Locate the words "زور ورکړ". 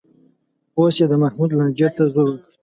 2.13-2.49